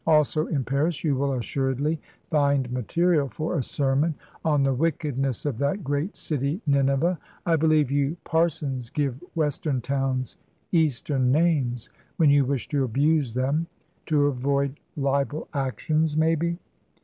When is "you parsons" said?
7.91-8.89